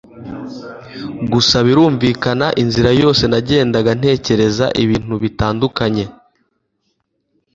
gusa 1.33 1.57
birumvikana 1.67 2.47
inzira 2.61 2.89
yose 3.01 3.23
nagendaga 3.31 3.91
ntekereza 3.99 4.65
ibintu 4.83 5.15
bitandukanye 5.23 6.05